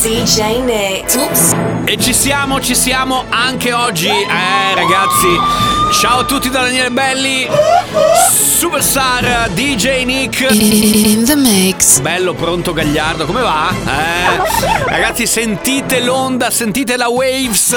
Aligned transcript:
DJ 0.00 0.62
Nick. 0.62 1.16
Oops. 1.16 1.56
E 1.84 1.96
ci 1.98 2.14
siamo, 2.14 2.60
ci 2.60 2.76
siamo 2.76 3.24
anche 3.30 3.72
oggi. 3.72 4.06
Eh, 4.06 4.74
ragazzi. 4.74 5.26
Ciao 6.00 6.20
a 6.20 6.24
tutti 6.24 6.50
da 6.50 6.62
Daniele 6.62 6.90
Belli. 6.90 7.48
Superstar 8.30 9.48
DJ 9.50 10.04
Nick. 10.04 10.46
In 10.52 11.24
the 11.24 11.34
mix. 11.34 11.98
Bello, 11.98 12.34
pronto 12.34 12.72
Gagliardo, 12.72 13.24
come 13.24 13.40
va? 13.40 13.70
Eh? 13.70 14.84
Ragazzi, 14.84 15.26
sentite 15.26 16.00
l'onda, 16.00 16.50
sentite 16.50 16.96
la 16.96 17.08
Waves 17.08 17.74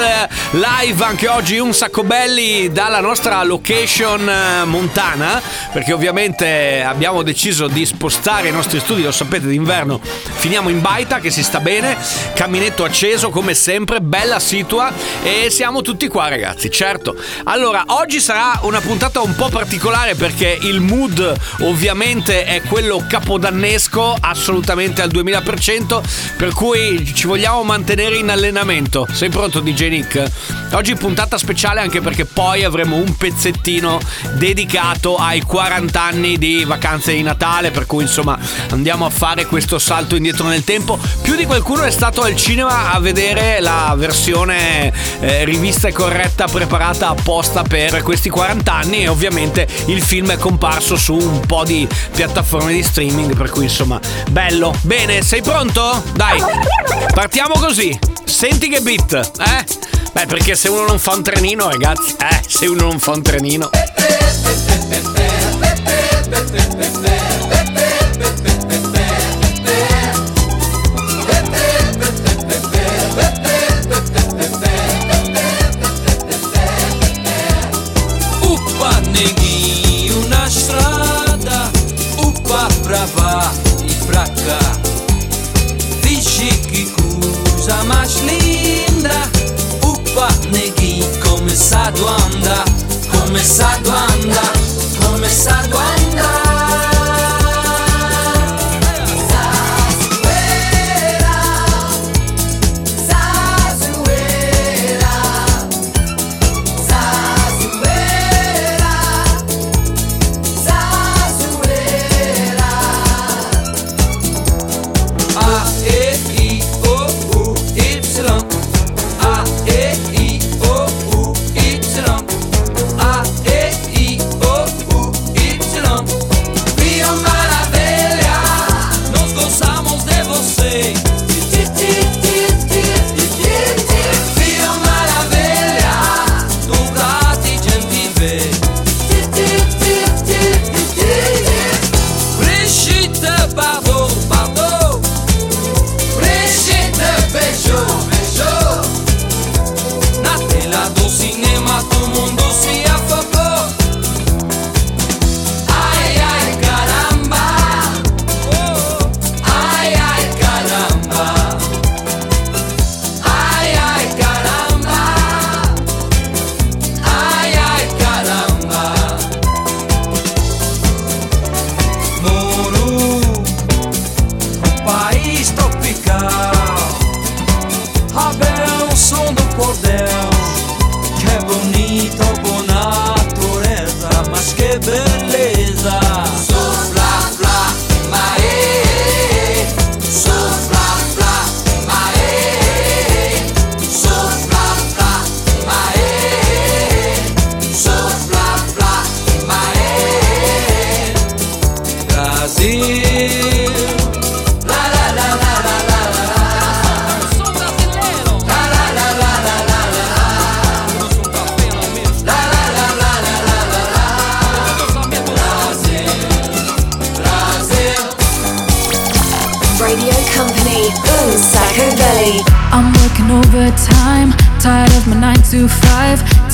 live 0.50 1.04
anche 1.04 1.28
oggi 1.28 1.58
un 1.58 1.72
sacco 1.72 2.04
belli 2.04 2.70
dalla 2.70 3.00
nostra 3.00 3.42
location 3.42 4.28
eh, 4.28 4.64
montana, 4.64 5.40
perché 5.72 5.92
ovviamente 5.92 6.84
abbiamo 6.86 7.22
deciso 7.22 7.66
di 7.66 7.84
spostare 7.86 8.48
i 8.48 8.52
nostri 8.52 8.78
studi, 8.78 9.02
lo 9.02 9.12
sapete, 9.12 9.46
d'inverno 9.46 10.00
finiamo 10.42 10.70
in 10.70 10.80
baita 10.80 11.20
che 11.20 11.30
si 11.30 11.44
sta 11.44 11.60
bene, 11.60 11.96
caminetto 12.34 12.84
acceso 12.84 13.30
come 13.30 13.54
sempre, 13.54 14.00
bella 14.00 14.38
situa 14.38 14.92
e 15.22 15.48
siamo 15.50 15.82
tutti 15.82 16.08
qua 16.08 16.28
ragazzi, 16.28 16.70
certo. 16.70 17.16
Allora, 17.44 17.84
oggi 17.88 18.20
sarà 18.20 18.58
una 18.62 18.80
puntata 18.80 19.20
un 19.20 19.34
po' 19.34 19.48
particolare 19.48 20.14
perché 20.14 20.58
il 20.62 20.80
mood 20.80 21.34
ovviamente 21.60 22.44
è 22.44 22.62
quello 22.62 23.04
capodannesco, 23.08 24.16
assolutamente 24.20 25.02
al 25.02 25.10
2000%, 25.10 26.00
per 26.36 26.52
cui 26.52 27.12
ci 27.14 27.26
vogliamo 27.26 27.62
mantenere 27.64 28.16
in 28.16 28.30
allenamento. 28.30 29.06
Sei 29.12 29.28
pronto 29.28 29.60
DJ 29.60 29.88
Nick? 29.88 30.30
Oggi 30.72 30.94
puntata 30.94 31.36
speciale 31.38 31.80
anche 31.80 32.00
perché 32.00 32.24
poi 32.24 32.64
avremo 32.64 32.96
un 32.96 33.16
pezzettino 33.16 34.00
dedicato 34.34 35.16
ai 35.16 35.42
40 35.42 36.00
anni 36.00 36.38
di 36.38 36.64
vacanze 36.64 37.12
di 37.12 37.22
Natale, 37.22 37.70
per 37.70 37.86
cui 37.86 38.02
insomma 38.02 38.38
andiamo 38.70 39.04
a 39.04 39.10
fare 39.10 39.46
questo 39.46 39.78
salto 39.78 40.16
indietro 40.16 40.46
nel 40.46 40.64
tempo. 40.64 40.98
Più 41.20 41.34
di 41.36 41.44
qualcuno 41.44 41.82
è 41.82 41.90
stato 41.90 42.01
al 42.04 42.34
cinema 42.34 42.92
a 42.92 42.98
vedere 42.98 43.60
la 43.60 43.94
versione 43.96 44.92
eh, 45.20 45.44
rivista 45.44 45.86
e 45.86 45.92
corretta 45.92 46.46
preparata 46.48 47.08
apposta 47.08 47.62
per 47.62 48.02
questi 48.02 48.28
40 48.28 48.72
anni 48.72 49.02
e 49.04 49.08
ovviamente 49.08 49.68
il 49.86 50.02
film 50.02 50.32
è 50.32 50.36
comparso 50.36 50.96
su 50.96 51.14
un 51.14 51.46
po' 51.46 51.62
di 51.62 51.86
piattaforme 52.12 52.72
di 52.72 52.82
streaming, 52.82 53.36
per 53.36 53.50
cui 53.50 53.64
insomma 53.64 54.00
bello. 54.30 54.74
Bene, 54.80 55.22
sei 55.22 55.42
pronto? 55.42 56.02
Dai, 56.14 56.42
partiamo 57.14 57.54
così. 57.54 57.96
Senti 58.24 58.68
che 58.68 58.80
beat, 58.80 59.12
eh? 59.38 59.64
Beh, 60.12 60.26
perché 60.26 60.56
se 60.56 60.68
uno 60.68 60.84
non 60.84 60.98
fa 60.98 61.14
un 61.14 61.22
trenino, 61.22 61.68
ragazzi, 61.68 62.16
eh, 62.18 62.40
se 62.48 62.66
uno 62.66 62.82
non 62.82 62.98
fa 62.98 63.12
un 63.12 63.22
trenino. 63.22 63.70
Sa 91.62 91.86
anda, 91.86 92.64
come 93.08 93.38
sa 93.38 93.70
anda, 93.78 94.42
come 94.98 95.28
sa 95.28 95.62
anda. 95.62 95.78
A 95.78 96.01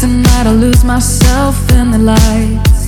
Tonight 0.00 0.47
I'll 0.47 0.55
lose 0.55 0.85
myself 0.85 1.56
in 1.73 1.91
the 1.91 1.99
lights. 1.99 2.87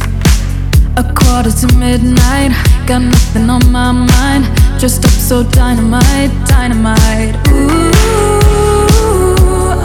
A 0.97 1.03
quarter 1.03 1.51
to 1.51 1.67
midnight, 1.77 2.53
got 2.87 3.03
nothing 3.03 3.51
on 3.51 3.73
my 3.73 3.91
mind. 3.91 4.45
Dressed 4.79 5.05
up 5.05 5.11
so 5.11 5.43
dynamite, 5.43 6.31
dynamite. 6.47 7.35
Ooh, 7.49 7.91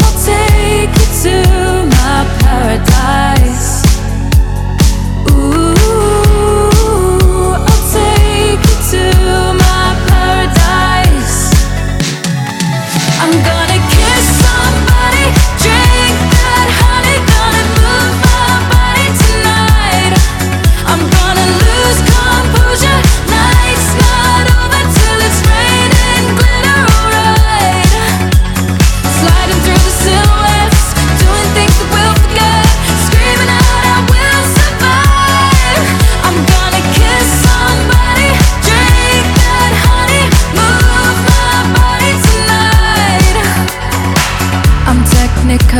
I'll 0.04 0.18
take 0.24 0.94
you 1.00 1.08
to 1.24 1.36
my 1.98 2.26
paradise. 2.42 3.45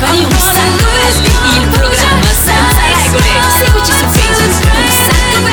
Radio 0.00 0.28
belli, 0.28 1.60
il 1.60 1.68
programma 1.68 2.24
senza 2.32 2.80
regole. 2.88 3.32
Seguici 3.58 3.92
su 3.92 4.06
Facebook, 4.08 4.64
un 4.74 4.88
sacco 4.88 5.49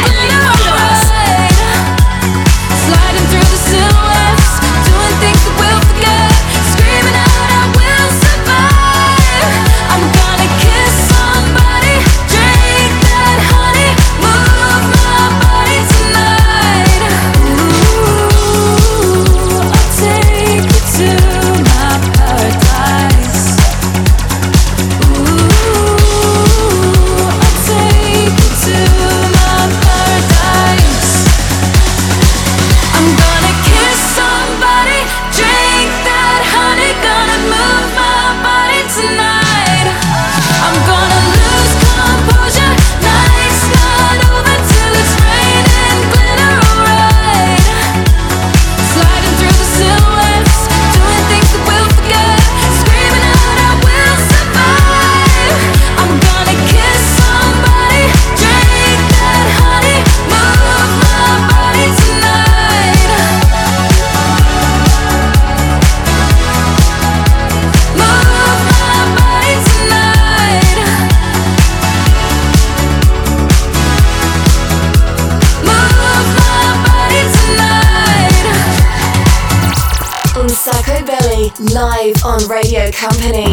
Company. 83.09 83.46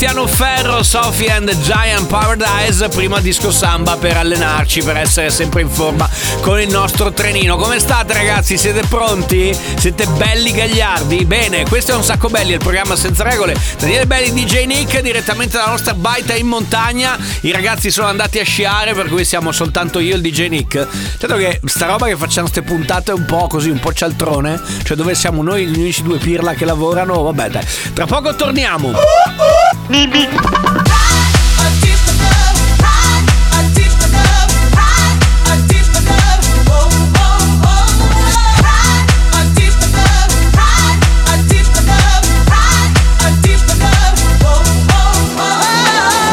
Tiziano 0.00 0.26
Ferro, 0.26 0.82
Sophie 0.82 1.30
and 1.30 1.54
Giant 1.60 2.06
Paradise, 2.06 2.88
prima 2.88 3.20
disco 3.20 3.50
samba 3.50 3.98
per 3.98 4.16
allenarci, 4.16 4.82
per 4.82 4.96
essere 4.96 5.28
sempre 5.28 5.60
in 5.60 5.68
forma 5.68 6.08
con 6.40 6.58
il 6.58 6.70
nostro 6.70 7.12
trenino. 7.12 7.58
Come 7.58 7.78
state, 7.78 8.14
ragazzi? 8.14 8.56
Siete 8.56 8.80
pronti? 8.88 9.54
Siete 9.76 10.06
belli 10.06 10.52
gagliardi? 10.52 11.26
Bene, 11.26 11.64
questo 11.68 11.92
è 11.92 11.94
un 11.96 12.02
sacco 12.02 12.30
belli, 12.30 12.52
il 12.52 12.60
programma 12.60 12.96
senza 12.96 13.24
regole. 13.24 13.54
Daniele 13.78 14.06
Belli, 14.06 14.32
DJ 14.32 14.64
Nick, 14.64 15.02
direttamente 15.02 15.58
dalla 15.58 15.72
nostra 15.72 15.92
baita 15.92 16.34
in 16.34 16.46
montagna. 16.46 17.18
I 17.42 17.52
ragazzi 17.52 17.90
sono 17.90 18.06
andati 18.06 18.38
a 18.38 18.44
sciare, 18.44 18.94
per 18.94 19.06
cui 19.06 19.26
siamo 19.26 19.52
soltanto 19.52 19.98
io 19.98 20.14
e 20.14 20.16
il 20.16 20.22
DJ 20.22 20.48
Nick. 20.48 20.88
Certo 21.18 21.36
che 21.36 21.60
sta 21.66 21.84
roba 21.84 22.06
che 22.06 22.16
facciamo 22.16 22.46
ste 22.46 22.62
puntate 22.62 23.12
un 23.12 23.26
po' 23.26 23.48
così, 23.48 23.68
un 23.68 23.80
po' 23.80 23.92
cialtrone, 23.92 24.62
cioè 24.82 24.96
dove 24.96 25.14
siamo 25.14 25.42
noi 25.42 25.66
gli 25.66 25.78
unici 25.78 26.02
due 26.02 26.16
pirla 26.16 26.54
che 26.54 26.64
lavorano, 26.64 27.20
vabbè 27.20 27.50
dai. 27.50 27.66
Tra 27.92 28.06
poco 28.06 28.34
torniamo. 28.34 28.94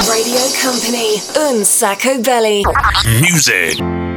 Radio 0.08 0.40
Company, 0.62 1.22
Un 1.36 1.64
Sacco 1.66 2.20
Belly. 2.20 2.62
Music. 3.06 4.17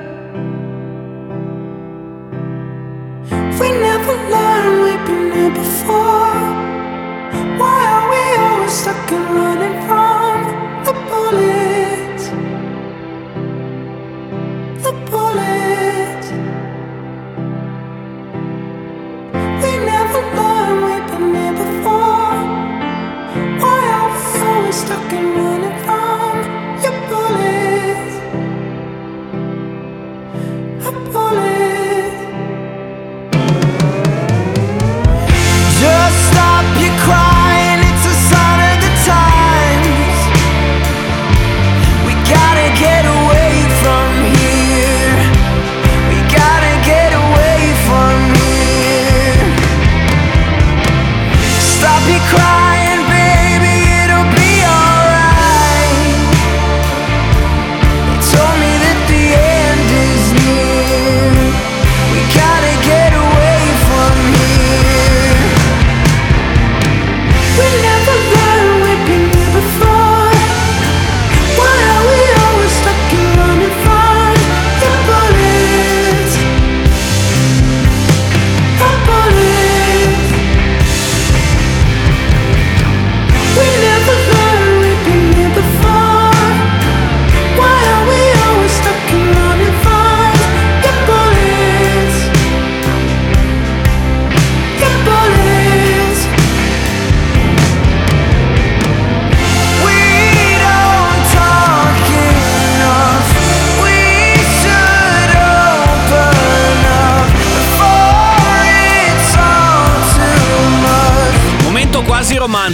stuck 8.71 9.11
and 9.11 9.35
running 9.35 9.77
from 9.85 10.83
the 10.85 10.93
bullet? 11.09 11.60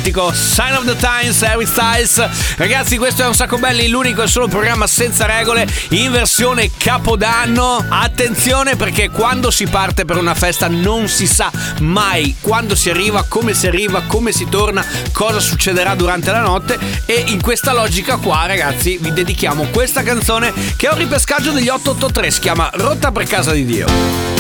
fantastico 0.08 0.32
Sign 0.34 0.74
of 0.74 0.86
the 0.86 0.96
Times, 0.96 1.42
Harry 1.44 1.66
Styles. 1.66 2.56
Ragazzi, 2.58 2.98
questo 2.98 3.24
è 3.24 3.28
un 3.28 3.34
sacco 3.34 3.58
belli, 3.58 3.88
l'unico 3.88 4.22
e 4.22 4.28
solo 4.28 4.48
programma 4.48 4.88
senza 4.88 5.26
regole 5.26 5.68
in 5.90 6.12
versione 6.12 6.70
capodanno. 6.78 7.84
Attenzione 7.90 8.76
perché 8.76 9.10
quando 9.10 9.52
si 9.52 9.68
parte 9.68 10.06
per 10.06 10.18
una 10.18 10.36
festa 10.36 10.68
non 10.68 11.08
si 11.08 11.28
sa 11.28 11.52
mai 11.80 12.36
quando 12.40 12.76
si 12.76 12.90
arriva, 12.90 13.26
come 13.28 13.54
si 13.54 13.68
arriva, 13.68 14.04
come 14.08 14.32
si 14.32 14.48
torna, 14.50 14.86
cosa 15.12 15.40
succederà 15.40 15.96
durante 15.96 16.32
la 16.32 16.42
notte 16.42 16.78
e 17.06 17.24
in 17.28 17.42
questa 17.42 17.74
logica 17.74 18.18
qua, 18.18 18.46
ragazzi, 18.46 18.98
vi 19.00 19.12
dedichiamo 19.12 19.68
questa 19.72 20.04
canzone 20.04 20.54
che 20.76 20.88
è 20.88 20.92
un 20.92 20.98
ripescaggio 20.98 21.52
degli 21.52 21.70
883, 21.70 22.32
si 22.32 22.40
chiama 22.40 22.70
Rotta 22.74 23.12
per 23.12 23.26
casa 23.26 23.52
di 23.52 23.66
Dio. 23.66 24.37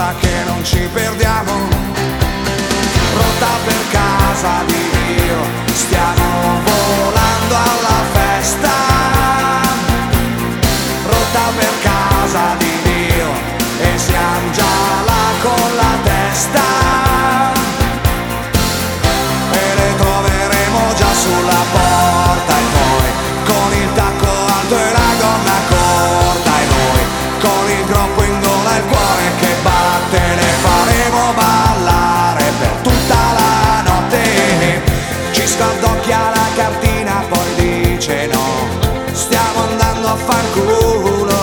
basta 0.00 0.14
che 0.18 0.44
non 0.46 0.64
ci 0.64 0.88
perdiamo. 0.92 1.52
Rotta 3.14 3.52
per 3.64 3.88
casa 3.90 4.64
di 4.64 4.82
Dio, 5.14 5.38
stiamo 5.74 6.29
cartina 36.60 37.24
poi 37.28 37.48
dice 37.56 38.26
no. 38.26 38.48
Stiamo 39.12 39.60
andando 39.70 40.08
a 40.08 40.16
far 40.16 40.44
culo. 40.52 41.40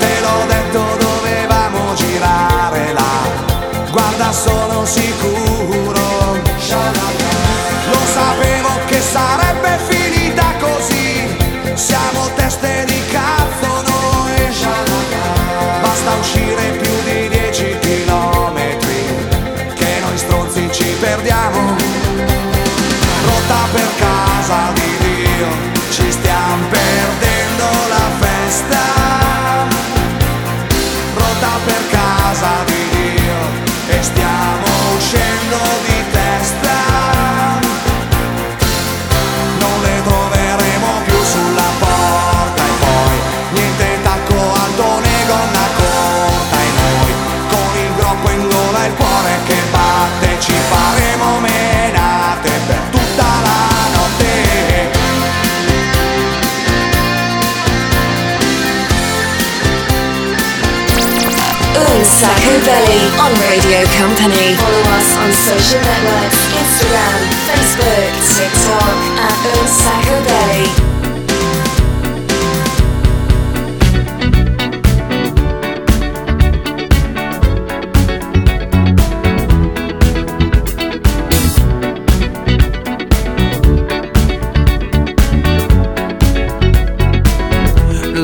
Te 0.00 0.12
l'ho 0.22 0.38
detto 0.54 0.80
dovevamo 1.06 1.94
girare 1.94 2.92
là. 2.92 3.16
Guarda 3.90 4.30
sono 4.32 4.84
sicuro. 4.84 6.02
Lo 7.92 8.02
sapevo 8.18 8.72
che 8.86 9.00
sarebbe 9.00 9.78
finita 9.88 10.46
così. 10.60 11.36
Siamo 11.74 12.13
Marco 62.44 62.60
Belli 62.64 63.08
on 63.18 63.32
Radio 63.48 63.80
Company. 63.96 64.54
Follow 64.56 64.84
us 64.92 65.16
on 65.16 65.32
social 65.32 65.80
networks 65.80 66.36
Instagram, 66.52 67.18
Facebook, 67.48 68.12
TikTok 68.36 68.96
at 69.18 69.32
Own 69.56 69.66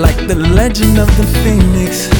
Like 0.00 0.20
the 0.26 0.34
legend 0.54 0.98
of 0.98 1.08
the 1.16 1.24
phoenix 1.42 2.19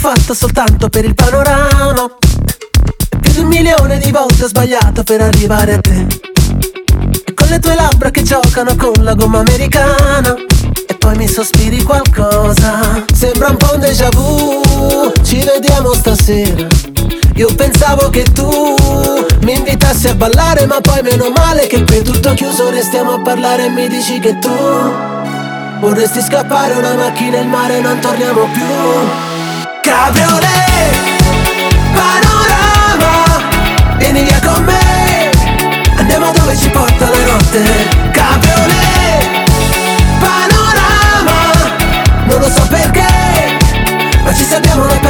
Fatto 0.00 0.32
soltanto 0.32 0.88
per 0.88 1.04
il 1.04 1.14
panorama? 1.14 2.10
Più 3.20 3.32
di 3.32 3.40
un 3.40 3.48
milione 3.48 3.98
di 3.98 4.10
volte 4.10 4.44
ho 4.44 4.48
sbagliato 4.48 5.02
per 5.02 5.20
arrivare 5.20 5.74
a 5.74 5.78
te. 5.78 6.06
E 7.26 7.34
con 7.34 7.48
le 7.48 7.58
tue 7.58 7.74
labbra 7.74 8.10
che 8.10 8.22
giocano 8.22 8.74
con 8.76 8.94
la 9.04 9.12
gomma 9.12 9.40
americana. 9.40 10.34
E 10.86 10.94
poi 10.94 11.16
mi 11.18 11.28
sospiri 11.28 11.82
qualcosa. 11.82 13.04
Sembra 13.12 13.50
un 13.50 13.56
po' 13.58 13.74
un 13.74 13.80
déjà 13.80 14.08
vu. 14.08 15.12
Ci 15.22 15.44
vediamo 15.44 15.92
stasera. 15.92 16.66
Io 17.34 17.54
pensavo 17.54 18.08
che 18.08 18.22
tu 18.22 18.48
mi 19.42 19.54
invitassi 19.54 20.08
a 20.08 20.14
ballare, 20.14 20.64
ma 20.64 20.80
poi 20.80 21.02
meno 21.02 21.28
male 21.28 21.66
che 21.66 21.84
qui 21.84 22.00
tutto 22.00 22.32
chiuso. 22.32 22.70
Restiamo 22.70 23.16
a 23.16 23.20
parlare 23.20 23.66
e 23.66 23.68
mi 23.68 23.86
dici 23.86 24.18
che 24.18 24.38
tu 24.38 24.48
vorresti 25.78 26.22
scappare 26.22 26.72
una 26.72 26.94
macchina 26.94 27.36
e 27.36 27.40
il 27.42 27.48
mare, 27.48 27.80
non 27.80 28.00
torniamo 28.00 28.48
più. 28.50 29.29
Cabriolet, 29.90 30.94
panorama, 31.92 33.42
vieni 33.96 34.22
via 34.22 34.38
con 34.38 34.62
me, 34.62 35.30
andiamo 35.96 36.30
dove 36.30 36.56
ci 36.56 36.70
porta 36.70 37.10
la 37.10 37.24
notte. 37.24 37.88
Cabriolet, 38.12 39.28
panorama, 40.20 41.74
non 42.26 42.38
lo 42.38 42.48
so 42.48 42.64
perché, 42.68 43.58
ma 44.22 44.32
ci 44.32 44.44
salviamo 44.44 44.86
la 44.86 44.94
pelle 44.94 45.09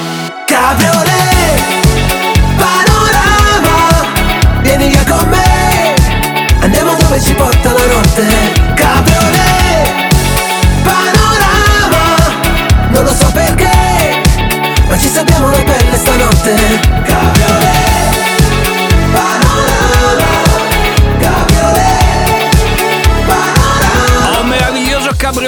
Cabriolet 0.51 1.63
Panorama 2.57 4.03
Vieni 4.61 4.89
via 4.89 5.03
con 5.07 5.25
me. 5.29 5.95
Andiamo 6.59 6.93
dove 6.95 7.21
ci 7.21 7.33
porta 7.33 7.71
la 7.71 7.85
notte 7.85 8.25
Cabriolet 8.73 10.13
Panorama 10.83 12.03
Non 12.89 13.03
lo 13.05 13.13
so 13.13 13.31
perché 13.31 14.21
Ma 14.89 14.97
ci 14.97 15.07
sappiamo 15.07 15.49
la 15.51 15.63
pelle 15.63 15.95
stanotte 15.95 17.00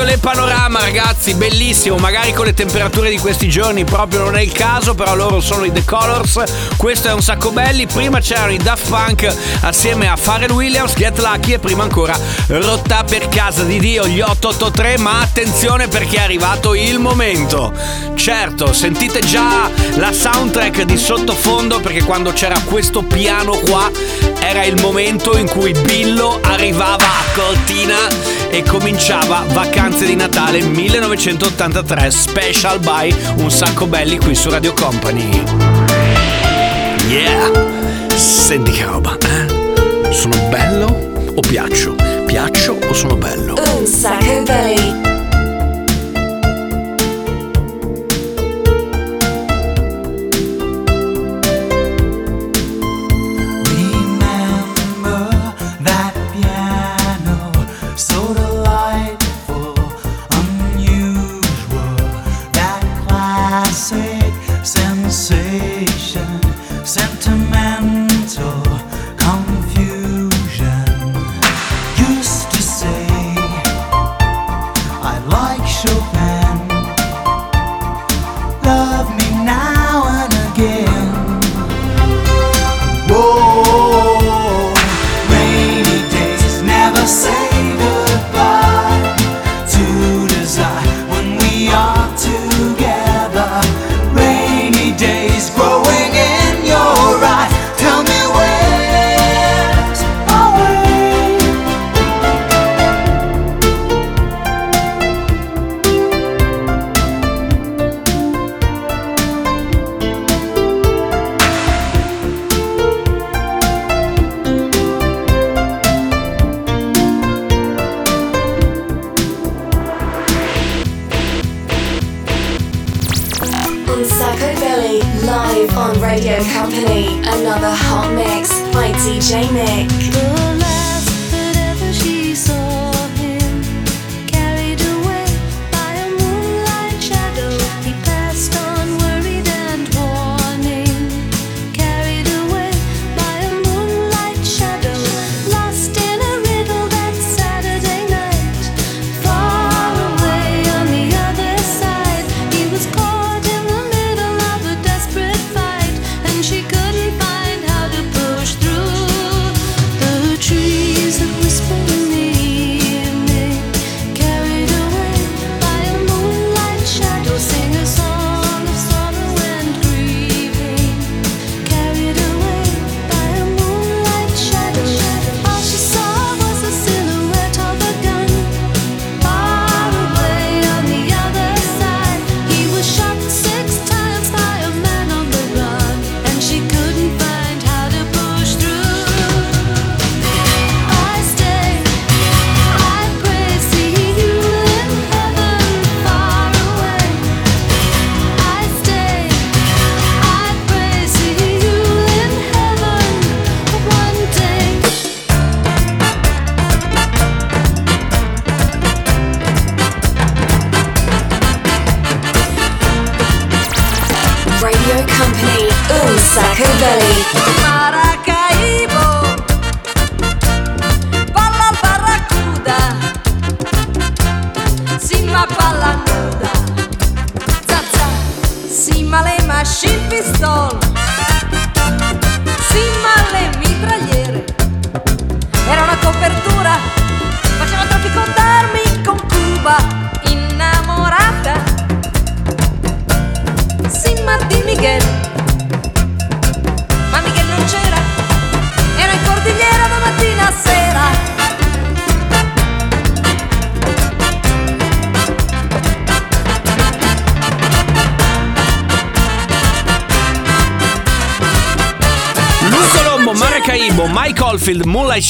cabriolet 0.04 0.20
panorama, 0.20 0.82
ragazzi, 0.82 1.34
bellissimo. 1.34 1.96
Magari 1.96 2.34
con 2.34 2.46
le 2.46 2.54
temperature 2.54 3.10
di 3.10 3.18
questi 3.18 3.48
giorni 3.48 3.86
proprio 3.86 4.24
non 4.24 4.36
è 4.36 4.42
il 4.42 4.52
caso, 4.52 4.96
però 4.96 5.16
loro 5.16 5.40
sono 5.40 5.64
i 5.64 5.72
The 5.72 5.86
Colors. 5.86 6.44
Questo 6.76 7.08
è 7.08 7.14
un 7.14 7.22
sacco 7.22 7.52
belli. 7.52 7.86
Prima 7.88 8.20
c'erano 8.20 8.52
i 8.52 8.58
Daft 8.58 8.90
Punk 8.90 9.34
assieme 9.62 10.10
a 10.10 10.18
Pharrell 10.22 10.52
Williams, 10.52 10.94
Get 10.96 11.18
Lucky 11.20 11.54
e 11.54 11.60
prima 11.60 11.84
ancora 11.84 12.18
Rotta 12.48 13.06
per 13.06 13.30
casa 13.30 13.64
di 13.64 13.80
Dio, 13.80 14.06
gli 14.06 14.20
883. 14.20 14.98
Ma 14.98 15.22
attenzione 15.22 15.88
perché 15.88 16.18
è 16.18 16.22
arrivato 16.22 16.74
il 16.74 17.00
momento. 17.00 17.74
Certo, 18.16 18.74
sentite 18.74 19.20
già 19.22 19.70
la 19.96 20.12
soundtrack 20.12 20.84
di 20.84 20.98
sottofondo 20.98 21.80
perché 21.80 22.04
quando 22.04 22.34
c'era 22.34 22.60
questo 22.66 23.04
piano 23.04 23.58
qua 23.58 23.90
era 24.40 24.66
il 24.66 24.80
momento 24.82 25.38
in 25.38 25.48
cui 25.48 25.72
Billo 25.72 26.40
arrivava 26.44 27.06
a 27.06 27.32
Cortina 27.34 28.42
e 28.50 28.62
cominciava 28.64 29.44
Vacanze 29.94 30.06
di 30.06 30.16
Natale 30.16 30.62
1983 30.62 32.10
Special 32.10 32.80
by 32.80 33.16
Un 33.38 33.52
sacco 33.52 33.86
belli 33.86 34.18
qui 34.18 34.34
su 34.34 34.50
Radio 34.50 34.74
Company. 34.74 35.44
Yeah! 37.08 37.52
Senti 38.16 38.72
che 38.72 38.86
roba, 38.86 39.16
eh? 39.20 40.12
Sono 40.12 40.36
bello 40.50 40.88
o 41.36 41.40
piaccio? 41.42 41.96
Piaccio 42.26 42.80
o 42.88 42.94
sono 42.94 43.16
bello? 43.16 43.54
Un 43.54 43.86
Sacco 43.86 44.42
Belly. 44.42 45.13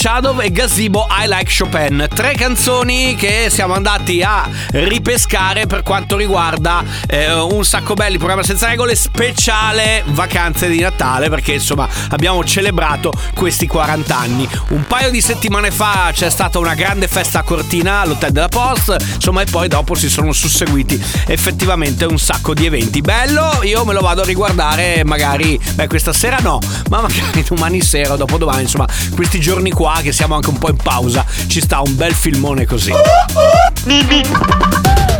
Shadow 0.03 0.41
e 0.41 0.49
Gazebo 0.49 1.05
I 1.23 1.27
Like 1.27 1.49
Chopin. 1.57 2.07
Tre 2.13 2.33
canzoni 2.33 3.15
che 3.15 3.47
siamo 3.49 3.73
andati 3.73 4.21
a 4.21 4.49
ripescare 4.71 5.67
per 5.67 5.81
quanto 5.81 6.17
riguarda 6.17 6.83
eh, 7.07 7.31
un 7.33 7.63
sacco 7.63 7.93
belli, 7.93 8.17
programma 8.17 8.43
senza 8.43 8.67
regole 8.67 8.93
speciale 8.95 10.03
vacanze 10.07 10.67
di 10.67 10.81
Natale 10.81 11.29
perché 11.29 11.53
insomma 11.53 11.88
abbiamo 12.09 12.43
celebrato 12.43 13.13
questi 13.36 13.67
40 13.67 14.17
anni. 14.17 14.49
Un 14.69 14.86
paio 14.86 15.12
di 15.12 15.21
settimane 15.21 15.71
fa 15.71 16.09
c'è 16.13 16.29
stata 16.29 16.59
una 16.59 16.73
grande 16.73 17.07
festa 17.07 17.39
a 17.39 17.43
Cortina 17.43 18.01
all'Hotel 18.01 18.31
della 18.31 18.49
Post, 18.49 18.95
insomma 19.15 19.41
e 19.41 19.45
poi 19.45 19.67
dopo 19.67 19.95
si 19.95 20.09
sono 20.09 20.33
susseguiti 20.33 21.01
effettivamente 21.27 22.05
un 22.05 22.19
sacco 22.19 22.53
di 22.53 22.65
eventi. 22.65 23.01
Bello, 23.01 23.62
io 23.63 23.86
me 23.86 23.93
lo 23.93 24.01
vado 24.01 24.23
a 24.23 24.25
riguardare 24.25 25.03
magari, 25.05 25.59
beh 25.75 25.88
questa 25.88 26.12
sera 26.12 26.39
no, 26.39 26.59
ma 26.89 27.01
magari 27.01 27.43
domani 27.47 27.81
sera 27.81 28.13
o 28.13 28.17
dopodomani, 28.17 28.63
insomma 28.63 28.88
questi 29.15 29.39
giorni 29.39 29.71
qua 29.71 29.99
che 30.01 30.12
siamo 30.12 30.36
anche 30.36 30.49
un 30.49 30.57
po' 30.57 30.69
in 30.69 30.77
pausa, 30.77 31.12
ci 31.47 31.60
sta 31.60 31.82
un 31.82 31.95
bel 31.95 32.13
filmone 32.13 32.65
così. 32.65 32.91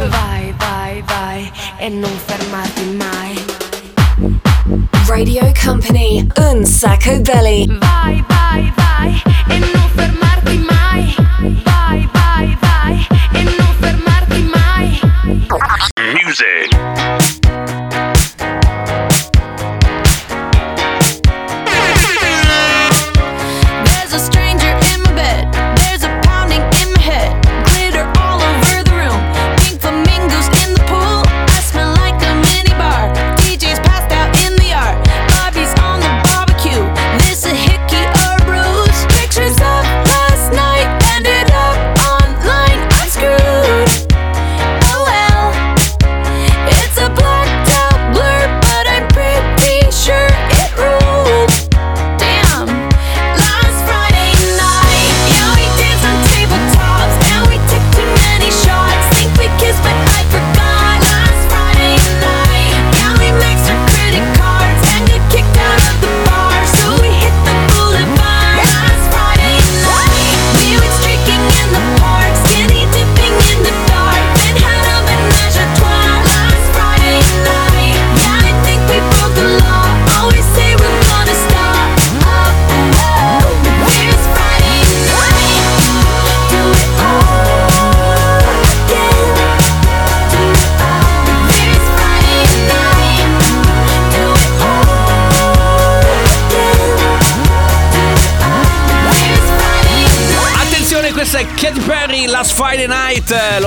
Vai, 0.10 0.54
vai, 0.58 1.04
vai 1.06 1.52
e 1.78 1.90
non 1.90 2.12
fermarti 2.26 2.86
mai. 2.98 3.46
Radio 5.08 5.52
Company, 5.64 6.28
un 6.38 6.66
sacco 6.66 7.20
belly. 7.20 7.66
Vai, 7.80 8.24
vai, 8.28 8.74
vai 8.76 9.22
e 9.50 9.60
non 9.60 9.90
fermarti 9.94 10.58
mai. 10.70 11.16
Vai, 11.64 12.10
vai, 12.14 12.58
vai 12.62 13.08
e 13.34 13.44
non 13.44 13.76
fermarti 13.80 14.50
mai. 14.54 15.00
There's 15.96 16.42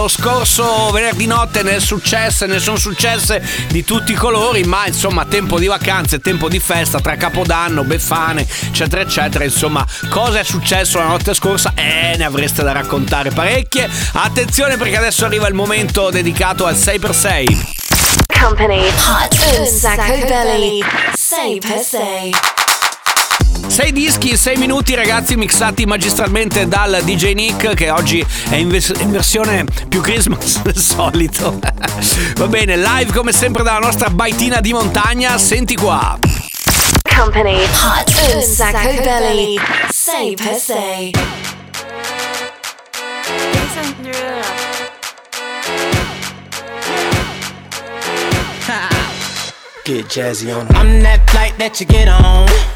Lo 0.06 0.12
scorso 0.12 0.90
venerdì 0.92 1.26
notte 1.26 1.64
ne 1.64 1.74
è 1.74 1.80
successe, 1.80 2.46
ne 2.46 2.60
sono 2.60 2.76
successe 2.76 3.42
di 3.66 3.84
tutti 3.84 4.12
i 4.12 4.14
colori, 4.14 4.62
ma 4.62 4.86
insomma, 4.86 5.24
tempo 5.24 5.58
di 5.58 5.66
vacanze, 5.66 6.20
tempo 6.20 6.48
di 6.48 6.60
festa 6.60 7.00
tra 7.00 7.16
Capodanno, 7.16 7.82
Befane, 7.82 8.46
eccetera, 8.68 9.02
eccetera. 9.02 9.42
Insomma, 9.42 9.84
cosa 10.08 10.38
è 10.38 10.44
successo 10.44 10.98
la 10.98 11.06
notte 11.06 11.34
scorsa? 11.34 11.72
Eh, 11.74 12.14
ne 12.16 12.24
avreste 12.24 12.62
da 12.62 12.70
raccontare 12.70 13.30
parecchie. 13.30 13.90
Attenzione 14.12 14.76
perché 14.76 14.96
adesso 14.96 15.24
arriva 15.24 15.48
il 15.48 15.54
momento 15.54 16.08
dedicato 16.10 16.66
al 16.66 16.76
6x6. 16.76 17.44
Company, 18.40 18.86
hot, 18.86 19.58
un 19.58 19.66
sacco 19.66 20.24
belly. 20.24 20.84
Say 21.14 21.58
per 21.58 21.80
say. 21.80 22.55
Sei 23.68 23.92
dischi 23.92 24.30
in 24.30 24.38
6 24.38 24.56
minuti 24.56 24.94
ragazzi 24.94 25.36
mixati 25.36 25.86
magistralmente 25.86 26.68
dal 26.68 27.00
DJ 27.02 27.32
Nick 27.32 27.74
che 27.74 27.90
oggi 27.90 28.24
è 28.48 28.56
in, 28.56 28.68
vers- 28.68 28.92
in 28.98 29.10
versione 29.10 29.64
più 29.88 30.00
Christmas 30.00 30.60
del 30.62 30.76
solito. 30.76 31.58
Va 32.36 32.46
bene, 32.46 32.76
live 32.76 33.12
come 33.12 33.32
sempre 33.32 33.62
dalla 33.62 33.78
nostra 33.78 34.08
baitina 34.10 34.60
di 34.60 34.72
montagna, 34.72 35.36
senti 35.38 35.74
qua. 35.74 36.18
Company, 37.02 37.62
hot, 37.64 38.34
un 38.34 38.42
sacco 38.42 39.02
belly. 39.02 39.58
Say 39.90 40.34
per 40.34 40.54
say. 40.54 41.10
Get 49.84 50.06
jazzy 50.08 50.52
on 50.52 50.66
I'm 50.74 51.00
that 51.04 51.30
flight 51.30 51.56
that 51.58 51.78
you 51.78 51.86
get 51.86 52.08
on. 52.08 52.75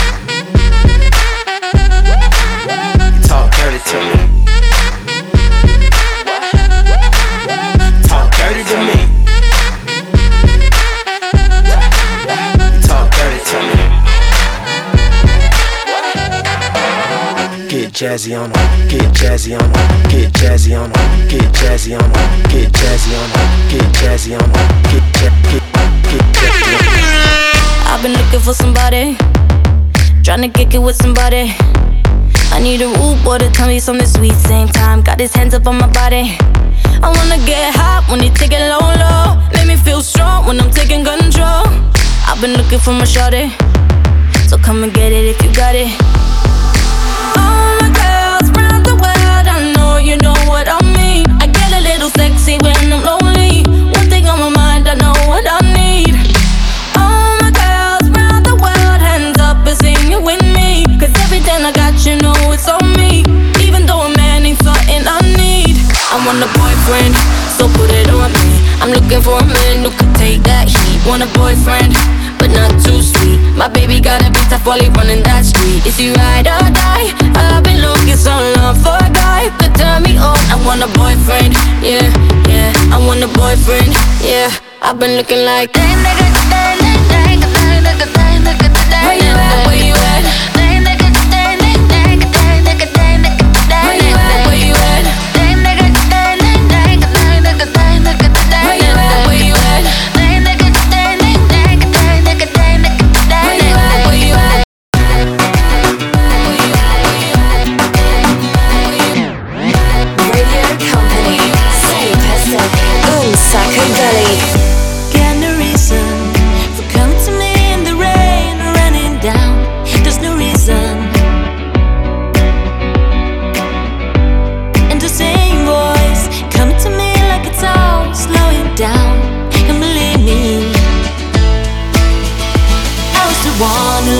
Dirty 3.61 3.79
to 3.91 3.97
me. 4.07 4.17
talk 8.09 8.27
dirty 8.37 8.63
to 8.71 8.77
me. 8.87 8.97
Talk 12.87 13.07
dirty 13.15 13.41
to 13.49 13.57
me. 13.67 13.77
Get 17.69 17.89
jazzy 17.93 18.33
on 18.35 18.51
'em, 18.51 18.87
get 18.89 19.11
jazzy 19.13 19.53
on 19.53 19.69
'em, 19.75 20.09
get 20.09 20.31
jazzy 20.33 20.73
on 20.75 20.91
'em, 20.91 21.27
get 21.29 21.51
jazzy 21.53 21.93
on 21.95 22.11
'em, 22.11 22.27
get 22.49 22.71
jazzy 22.73 23.13
on 23.21 23.29
'em, 23.31 23.49
get 23.69 23.87
jazzy 24.01 24.33
on 24.39 24.49
'em, 24.57 24.67
get 24.89 25.05
get 25.19 25.33
get 25.51 25.63
'em. 25.63 26.01
I've 27.85 28.01
been 28.01 28.13
looking 28.13 28.39
for 28.39 28.55
somebody, 28.55 29.17
trying 30.23 30.41
to 30.41 30.49
kick 30.49 30.73
it 30.73 30.81
with 30.81 30.95
somebody. 30.95 31.55
I 32.51 32.59
need 32.59 32.81
a 32.81 32.87
root 32.87 33.23
water, 33.25 33.49
tell 33.49 33.67
me 33.67 33.79
something 33.79 34.07
sweet. 34.07 34.33
Same 34.33 34.67
time, 34.67 35.01
got 35.01 35.19
his 35.19 35.33
hands 35.33 35.53
up 35.53 35.67
on 35.67 35.77
my 35.77 35.87
body. 35.87 36.37
I 37.01 37.07
wanna 37.15 37.43
get 37.45 37.73
hot 37.73 38.05
when 38.09 38.21
you 38.21 38.29
take 38.33 38.51
it 38.53 38.61
low, 38.69 38.79
low. 38.79 39.41
Make 39.53 39.67
me 39.67 39.75
feel 39.75 40.01
strong 40.01 40.45
when 40.45 40.59
I'm 40.59 40.71
taking 40.71 41.03
control. 41.03 41.65
I've 42.27 42.39
been 42.41 42.53
looking 42.53 42.79
for 42.79 42.91
my 42.91 43.05
shorty, 43.05 43.51
so 44.47 44.57
come 44.57 44.83
and 44.83 44.93
get 44.93 45.11
it 45.11 45.25
if 45.25 45.41
you 45.41 45.53
got 45.53 45.75
it. 45.75 46.10
been 85.01 85.17
looking 85.17 85.43
like. 85.43 86.40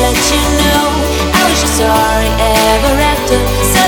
let 0.01 0.17
you 0.33 0.41
know 0.57 0.83
I 1.29 1.41
was 1.49 1.61
just 1.61 1.77
sorry 1.77 2.29
ever 2.73 2.93
after. 3.13 3.80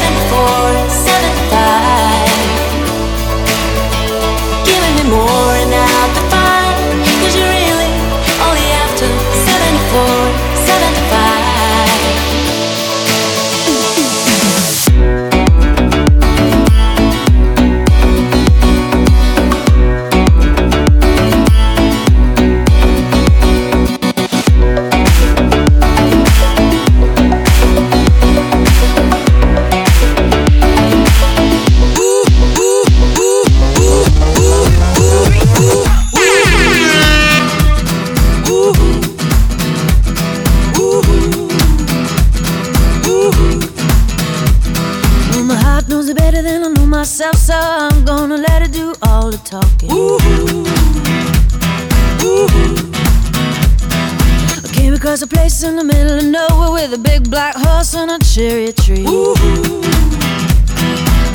house 57.84 57.96
on 57.96 58.10
a 58.10 58.20
cherry 58.20 58.72
tree. 58.72 59.06
Ooh, 59.06 59.36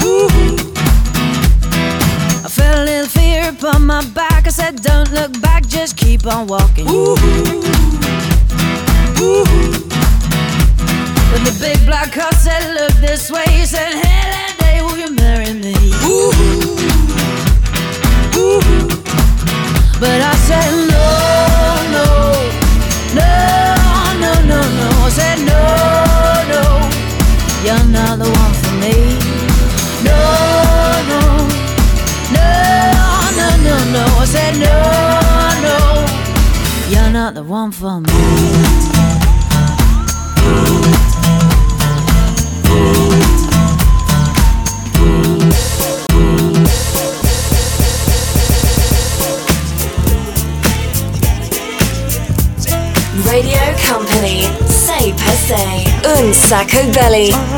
ooh. 0.05 0.57
I 2.45 2.49
felt 2.49 2.79
a 2.79 2.85
little 2.85 3.09
fear 3.09 3.51
upon 3.51 3.85
my 3.85 4.03
back. 4.11 4.47
I 4.47 4.51
said, 4.51 4.83
Don't 4.83 5.11
look 5.13 5.41
back, 5.43 5.67
just 5.67 5.97
keep 5.97 6.27
on 6.27 6.47
walking. 6.47 6.89
Ooh, 6.89 7.17
ooh. 9.21 9.45
But 11.31 11.41
the 11.45 11.57
big 11.61 11.85
black 11.85 12.13
car 12.13 12.33
said, 12.33 12.63
Look 12.75 12.93
this 12.93 13.31
way. 13.31 13.45
He 13.51 13.67
said, 13.67 13.93
Hello. 13.93 14.48
Scully. 56.99 57.58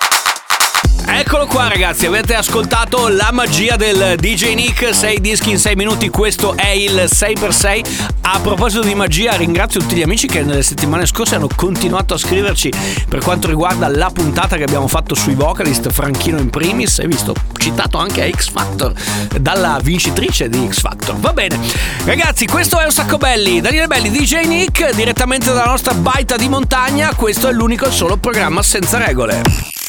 Eccolo 1.05 1.45
qua 1.45 1.67
ragazzi, 1.67 2.05
avete 2.05 2.35
ascoltato 2.35 3.07
la 3.07 3.29
magia 3.31 3.75
del 3.75 4.15
DJ 4.17 4.53
Nick, 4.53 4.93
6 4.93 5.19
dischi 5.19 5.51
in 5.51 5.57
6 5.57 5.75
minuti, 5.75 6.09
questo 6.09 6.55
è 6.55 6.69
il 6.69 7.07
6x6. 7.07 8.09
A 8.21 8.39
proposito 8.39 8.81
di 8.81 8.93
magia, 8.95 9.35
ringrazio 9.35 9.79
tutti 9.79 9.95
gli 9.95 10.01
amici 10.01 10.27
che 10.27 10.43
nelle 10.43 10.63
settimane 10.63 11.05
scorse 11.05 11.35
hanno 11.35 11.49
continuato 11.53 12.13
a 12.13 12.17
scriverci 12.17 12.71
per 13.07 13.19
quanto 13.19 13.47
riguarda 13.47 13.87
la 13.87 14.09
puntata 14.11 14.57
che 14.57 14.63
abbiamo 14.63 14.87
fatto 14.87 15.15
sui 15.15 15.33
vocalist, 15.33 15.89
Franchino 15.89 16.39
in 16.39 16.49
primis, 16.49 16.99
hai 16.99 17.07
visto, 17.07 17.33
citato 17.57 17.97
anche 17.97 18.23
a 18.23 18.29
X 18.29 18.49
Factor, 18.51 18.93
dalla 19.39 19.79
vincitrice 19.81 20.49
di 20.49 20.67
X 20.69 20.81
Factor. 20.81 21.15
Va 21.17 21.33
bene, 21.33 21.59
ragazzi, 22.05 22.45
questo 22.45 22.79
è 22.79 22.85
un 22.85 22.91
sacco 22.91 23.17
belli, 23.17 23.59
Daniele 23.59 23.87
Belli, 23.87 24.11
DJ 24.11 24.45
Nick, 24.45 24.93
direttamente 24.93 25.47
dalla 25.47 25.65
nostra 25.65 25.93
baita 25.93 26.35
di 26.35 26.47
montagna, 26.47 27.13
questo 27.15 27.47
è 27.47 27.51
l'unico 27.51 27.85
e 27.85 27.91
solo 27.91 28.17
programma 28.17 28.61
senza 28.61 28.97
regole. 28.97 29.80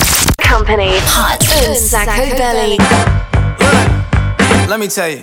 Company 0.53 0.93
Hot 1.17 1.41
un 1.67 1.75
sacco 1.75 2.37
belly. 2.37 2.77
Let 4.69 4.79
me 4.79 4.87
tell 4.87 5.09
you. 5.09 5.23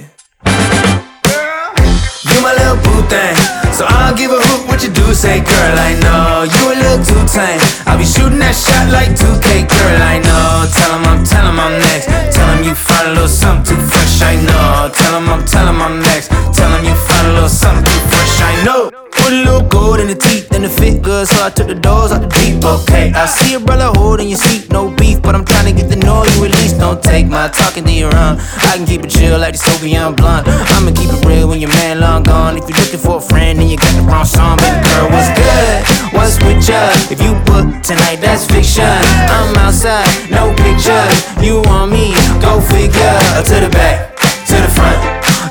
You 2.26 2.42
my 2.42 2.54
little 2.58 2.78
boo 2.82 3.06
thing, 3.06 3.36
so 3.72 3.86
I 3.86 4.10
don't 4.10 4.18
give 4.18 4.32
a 4.32 4.42
hoot 4.42 4.68
what 4.68 4.82
you 4.82 4.90
do. 4.90 5.14
Say, 5.14 5.42
girl, 5.42 5.78
I 5.78 5.94
know 6.02 6.50
you 6.50 6.74
a 6.74 6.76
little 6.82 7.06
too 7.06 7.22
tame. 7.30 7.62
I'll 7.86 8.00
be 8.00 8.06
shooting 8.06 8.40
that 8.40 8.56
shot 8.58 8.90
like 8.90 9.14
2K, 9.14 9.70
girl, 9.70 10.02
I 10.02 10.18
know. 10.18 10.66
Tell 10.74 10.98
'em 10.98 11.06
I'm, 11.06 11.24
tell 11.24 11.46
'em 11.46 11.60
I'm 11.60 11.78
next. 11.78 12.10
Tell 12.34 12.50
'em 12.50 12.64
you 12.64 12.74
find 12.74 13.10
a 13.10 13.12
little 13.14 13.30
something 13.30 13.78
too 13.78 13.82
fresh, 13.86 14.22
I 14.24 14.36
know. 14.42 14.90
Tell 14.90 15.14
'em 15.14 15.30
I'm, 15.30 15.46
tell 15.46 15.68
'em 15.68 15.80
I'm 15.80 16.02
next. 16.02 16.30
Tell 16.58 16.74
'em 16.74 16.84
you 16.84 16.96
find 17.06 17.28
a 17.28 17.34
little 17.34 17.50
something 17.50 17.86
too 17.86 18.02
fresh, 18.10 18.42
I 18.42 18.64
know. 18.66 18.90
Put 19.30 19.38
a 19.38 19.46
little 19.46 19.70
gold 19.70 20.00
in 20.00 20.08
the 20.08 20.16
teeth 20.16 20.50
and 20.58 20.64
the 20.64 20.70
fit 20.70 21.04
good, 21.04 21.28
so 21.28 21.46
I 21.46 21.52
took 21.52 21.68
the 21.68 21.76
doors 21.78 22.12
out 22.12 22.26
the 22.26 22.34
deep. 22.42 22.66
Okay, 22.66 23.14
I 23.14 23.30
see 23.30 23.54
a 23.54 23.60
brother 23.60 23.94
holding 23.94 24.28
your 24.28 24.42
seat, 24.42 24.74
no 24.74 24.90
beef, 24.90 25.22
but 25.22 25.36
I'm 25.36 25.46
trying 25.46 25.70
to 25.70 25.74
get 25.80 25.86
the 25.86 26.02
know 26.02 26.26
you 26.34 26.50
at 26.50 26.52
least. 26.58 26.82
Don't 26.82 26.98
take 26.98 27.30
my 27.30 27.48
talking 27.48 27.86
to 27.86 27.94
your 27.94 28.10
own. 28.10 28.42
I 28.66 28.74
can 28.74 28.90
keep 28.90 29.06
it 29.06 29.14
chill 29.14 29.38
like 29.38 29.54
the 29.54 29.62
Soviet 29.62 30.18
blunt. 30.18 30.50
I'ma 30.74 30.98
keep 30.98 31.14
it 31.14 31.22
real 31.30 31.46
when 31.48 31.62
your 31.62 31.70
man 31.78 32.02
long 32.02 32.24
gone. 32.24 32.58
If 32.58 32.66
you're 32.66 32.82
looking 32.82 32.98
for 32.98 33.22
a 33.22 33.22
friend, 33.22 33.60
then 33.60 33.70
you 33.70 33.78
got 33.78 33.94
the 33.94 34.02
wrong 34.02 34.26
song, 34.26 34.58
baby 34.66 34.82
girl. 34.82 35.14
What's 35.14 35.30
good? 35.38 35.78
What's 36.10 36.36
with 36.42 36.66
ya? 36.66 36.90
If 37.14 37.22
you 37.22 37.38
book 37.46 37.70
tonight, 37.86 38.26
that's 38.26 38.50
fiction. 38.50 38.90
I'm 39.30 39.54
outside, 39.62 40.10
no 40.34 40.58
pictures. 40.58 41.14
You 41.38 41.62
want 41.70 41.94
me? 41.94 42.18
Go 42.42 42.58
figure. 42.66 43.14
To 43.46 43.56
the 43.62 43.70
back, 43.70 44.18
to 44.50 44.58
the 44.58 44.72
front. 44.74 44.98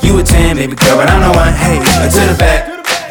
You 0.02 0.18
a 0.18 0.22
10, 0.26 0.58
baby 0.58 0.74
girl, 0.74 0.98
but 0.98 1.06
I'm 1.06 1.22
the 1.22 1.30
one. 1.30 1.54
Hey, 1.54 1.78
to 1.78 2.22
the 2.26 2.34
back, 2.42 2.77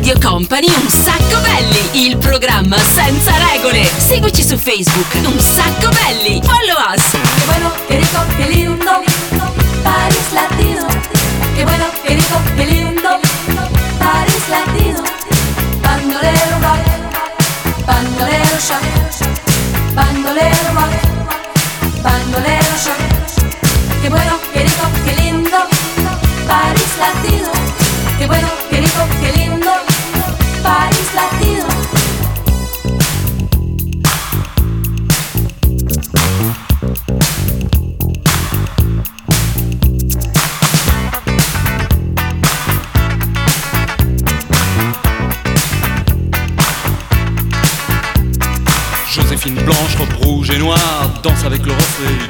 Radio 0.00 0.18
Company 0.18 0.66
Un 0.66 0.88
Sacco 0.88 1.42
Belli, 1.42 2.06
il 2.06 2.16
programma 2.16 2.78
senza 2.78 3.32
regole. 3.52 3.84
Seguici 3.84 4.42
su 4.42 4.56
Facebook, 4.56 5.12
Un 5.26 5.38
Sacco 5.38 5.90
Belli. 5.90 6.40
Follow 6.42 6.94
us. 6.94 7.10
Qué 7.10 7.44
bueno, 7.44 7.70
qué 7.86 7.96
rico, 7.98 8.18
qué 8.38 8.48
lindo, 8.48 9.02
París 9.82 10.32
latino. 10.32 10.86
Qué 11.54 11.64
bueno, 11.64 11.84
qué 12.02 12.14
rico, 12.14 12.40
qué 12.56 12.64
lindo, 12.64 13.20
avec 51.44 51.64
le 51.64 51.72
reflet. 51.72 52.29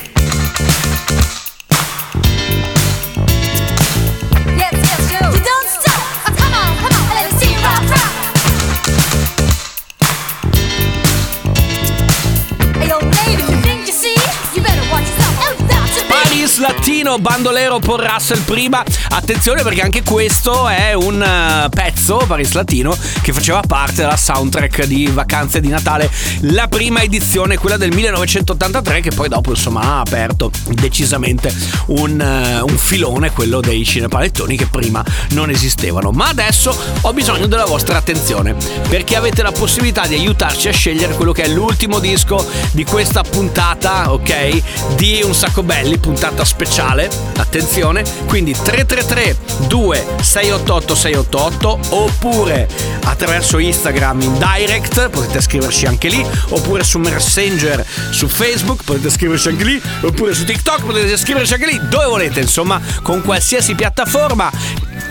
Latino, 17.01 17.17
bandolero 17.17 17.79
Paul 17.79 17.99
Russell 18.07 18.43
prima. 18.43 18.83
Attenzione 19.13 19.61
perché 19.61 19.81
anche 19.81 20.03
questo 20.03 20.69
è 20.69 20.93
un 20.93 21.21
eh, 21.21 21.67
pezzo, 21.67 22.23
Paris 22.25 22.53
Latino, 22.53 22.97
che 23.21 23.33
faceva 23.33 23.59
parte 23.59 23.95
della 23.95 24.15
soundtrack 24.15 24.85
di 24.85 25.07
Vacanze 25.07 25.59
di 25.59 25.67
Natale, 25.67 26.09
la 26.43 26.69
prima 26.69 27.01
edizione, 27.01 27.57
quella 27.57 27.75
del 27.75 27.93
1983, 27.93 29.01
che 29.01 29.11
poi 29.11 29.27
dopo 29.27 29.49
insomma 29.49 29.81
ha 29.81 29.99
aperto 29.99 30.49
decisamente 30.69 31.53
un, 31.87 32.21
eh, 32.21 32.61
un 32.61 32.77
filone, 32.77 33.31
quello 33.31 33.59
dei 33.59 33.83
cinepanettoni 33.83 34.55
che 34.55 34.67
prima 34.67 35.03
non 35.31 35.49
esistevano. 35.49 36.11
Ma 36.11 36.29
adesso 36.29 36.73
ho 37.01 37.11
bisogno 37.11 37.47
della 37.47 37.65
vostra 37.65 37.97
attenzione, 37.97 38.55
perché 38.87 39.17
avete 39.17 39.43
la 39.43 39.51
possibilità 39.51 40.07
di 40.07 40.15
aiutarci 40.15 40.69
a 40.69 40.73
scegliere 40.73 41.15
quello 41.15 41.33
che 41.33 41.43
è 41.43 41.47
l'ultimo 41.49 41.99
disco 41.99 42.47
di 42.71 42.85
questa 42.85 43.23
puntata, 43.23 44.13
ok? 44.13 44.95
Di 44.95 45.21
Un 45.21 45.35
Sacco 45.35 45.63
Belli, 45.63 45.97
puntata 45.97 46.45
speciale. 46.45 47.09
Attenzione, 47.35 48.05
quindi 48.25 48.53
333 48.53 49.00
2688 49.03 50.95
688 50.95 51.79
oppure 51.89 52.67
attraverso 53.03 53.57
Instagram 53.57 54.21
in 54.21 54.37
direct, 54.37 55.09
potete 55.09 55.41
scriverci 55.41 55.85
anche 55.85 56.07
lì, 56.07 56.25
oppure 56.49 56.83
su 56.83 56.99
Messenger 56.99 57.85
su 58.11 58.27
Facebook, 58.27 58.83
potete 58.83 59.09
scriverci 59.09 59.49
anche 59.49 59.63
lì, 59.63 59.81
oppure 60.01 60.33
su 60.33 60.43
TikTok, 60.43 60.85
potete 60.85 61.17
scriverci 61.17 61.53
anche 61.53 61.65
lì, 61.65 61.79
dove 61.89 62.05
volete, 62.05 62.39
insomma, 62.39 62.81
con 63.01 63.21
qualsiasi 63.21 63.75
piattaforma 63.75 64.51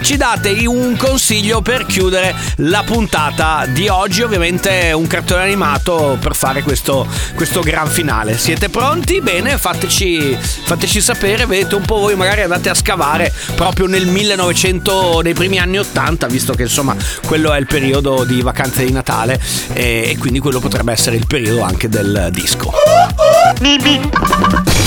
ci 0.02 0.16
date 0.16 0.50
un 0.66 0.96
consiglio 0.96 1.60
per 1.62 1.86
chiudere 1.86 2.34
la 2.56 2.82
puntata 2.84 3.66
di 3.66 3.88
oggi, 3.88 4.22
ovviamente 4.22 4.92
un 4.92 5.06
cartone 5.06 5.42
animato 5.42 6.16
per 6.20 6.34
fare 6.34 6.62
questo, 6.62 7.06
questo 7.34 7.60
gran 7.60 7.86
finale. 7.86 8.36
Siete 8.36 8.68
pronti? 8.68 9.20
Bene, 9.20 9.58
fateci, 9.58 10.36
fateci 10.36 11.00
sapere, 11.00 11.46
vedete 11.46 11.74
un 11.74 11.84
po' 11.84 11.98
voi, 11.98 12.16
magari 12.16 12.42
andate 12.42 12.68
a 12.68 12.74
scavare 12.74 13.32
proprio 13.54 13.86
nel 13.86 14.06
1900, 14.06 15.20
nei 15.22 15.34
primi 15.34 15.58
anni 15.58 15.78
80, 15.78 16.26
visto 16.26 16.54
che 16.54 16.62
insomma 16.62 16.96
quello 17.26 17.52
è 17.52 17.58
il 17.58 17.66
periodo 17.66 18.24
di 18.24 18.42
vacanze 18.42 18.84
di 18.84 18.92
Natale 18.92 19.40
e, 19.72 20.10
e 20.10 20.18
quindi 20.18 20.38
quello 20.38 20.60
potrebbe 20.60 20.92
essere 20.92 21.16
il 21.16 21.26
periodo 21.26 21.62
anche 21.62 21.88
del 21.88 22.28
disco. 22.32 22.72
Un 23.60 24.79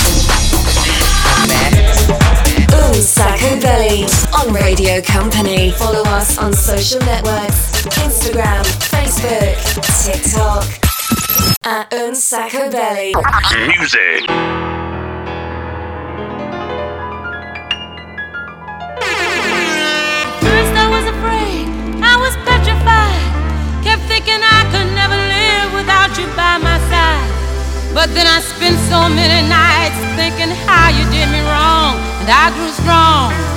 on 4.46 4.54
Radio 4.54 5.00
Company. 5.00 5.70
Follow 5.72 6.02
us 6.02 6.38
on 6.38 6.52
social 6.52 7.00
networks 7.00 7.82
Instagram, 8.04 8.64
Facebook, 8.92 9.56
TikTok. 10.04 10.64
At 11.64 11.92
Un 11.92 12.14
Sacco 12.14 12.70
Belly. 12.70 13.14
Music. 13.68 14.26
First 20.40 20.74
I 20.76 20.86
was 20.92 21.04
afraid, 21.14 21.64
I 22.02 22.14
was 22.20 22.34
petrified. 22.44 23.84
Kept 23.84 24.02
thinking 24.08 24.40
I 24.40 24.64
could 24.72 24.90
never 24.92 25.16
live 25.16 25.72
without 25.78 26.12
you 26.18 26.26
by 26.36 26.58
my 26.58 26.78
side. 26.90 27.30
But 27.94 28.12
then 28.14 28.26
I 28.26 28.40
spent 28.40 28.76
so 28.90 29.08
many 29.08 29.48
nights 29.48 29.96
thinking 30.16 30.54
how 30.66 30.90
you 30.90 31.04
did 31.10 31.30
me 31.32 31.40
wrong. 31.48 31.96
And 32.20 32.28
I 32.28 32.50
grew 32.56 32.70
strong. 32.82 33.53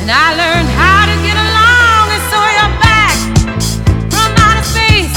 And 0.00 0.10
I 0.10 0.30
learned 0.38 0.70
how 0.78 1.06
to 1.10 1.16
get 1.26 1.34
along. 1.34 2.06
And 2.14 2.24
you're 2.30 2.74
back 2.78 3.16
from 4.14 4.30
outer 4.46 4.62
space. 4.62 5.16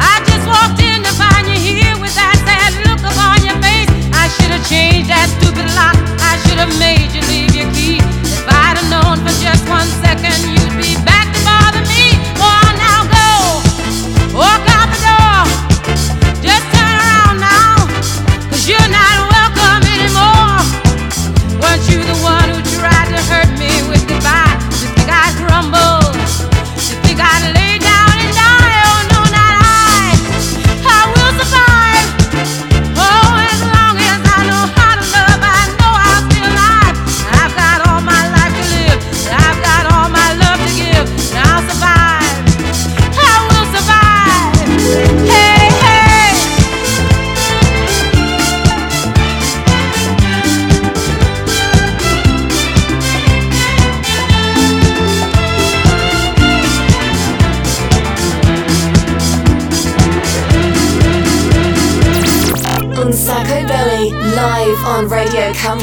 I 0.00 0.24
just 0.24 0.46
walked 0.48 0.80
in 0.80 1.04
to 1.04 1.12
find 1.20 1.44
you 1.46 1.58
here 1.60 1.94
with 2.00 2.14
that 2.16 2.36
sad 2.48 2.72
look 2.88 3.04
upon 3.04 3.44
your 3.44 3.58
face. 3.60 3.90
I 4.16 4.28
should 4.32 4.52
have 4.56 4.64
changed 4.68 5.10
that 5.10 5.28
stupid 5.36 5.68
lock. 5.76 5.96
I 6.24 6.40
should 6.44 6.58
have 6.58 6.72
made 6.80 7.12
you 7.12 7.22
leave 7.28 7.52
your 7.52 7.68
key. 7.76 8.00
If 8.00 8.48
I'd 8.48 8.80
have 8.80 8.88
known 8.88 9.20
for 9.20 9.34
just 9.44 9.68
one 9.68 9.88
second 10.00 10.32
you'd 10.48 10.63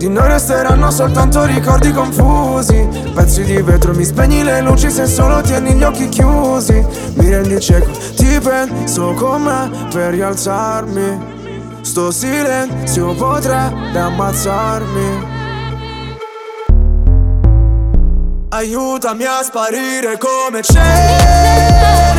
Di 0.00 0.08
noi 0.08 0.28
resteranno 0.28 0.90
soltanto 0.90 1.44
ricordi 1.44 1.92
confusi. 1.92 2.88
Pezzi 3.14 3.44
di 3.44 3.60
vetro, 3.60 3.92
mi 3.92 4.02
spegni 4.02 4.42
le 4.42 4.62
luci 4.62 4.90
se 4.90 5.04
solo 5.04 5.42
tieni 5.42 5.74
gli 5.74 5.82
occhi 5.82 6.08
chiusi. 6.08 6.82
Mi 7.16 7.28
rendi 7.28 7.60
cieco, 7.60 7.90
ti 8.16 8.40
penso 8.40 9.12
con 9.12 9.42
me 9.42 9.70
per 9.92 10.14
rialzarmi. 10.14 11.82
Sto 11.82 12.10
silenzio 12.10 13.14
potrebbe 13.14 13.98
ammazzarmi. 13.98 15.26
Aiutami 18.48 19.24
a 19.24 19.42
sparire 19.42 20.16
come 20.16 20.62
cenere 20.62 22.09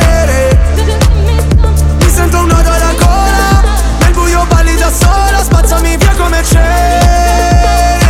balli 4.46 4.74
da 4.76 4.90
sola 4.90 5.42
Spazzami 5.42 5.96
via 5.96 6.14
come 6.16 6.42
cenere 6.42 8.01